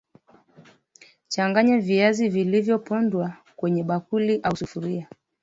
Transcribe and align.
Changanya 1.27 1.79
viazi 1.79 2.29
vilivyopondwa 2.29 3.33
kwenye 3.55 3.83
bakuli 3.83 4.39
au 4.43 4.55
sufuria 4.57 5.07